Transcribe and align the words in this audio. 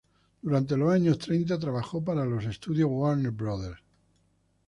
Durante 0.41 0.75
los 0.77 0.91
años 0.91 1.19
treinta 1.19 1.59
trabajó 1.59 2.03
para 2.03 2.25
los 2.25 2.43
estudios 2.45 2.89
Warner 2.91 3.29
Brothers. 3.29 3.79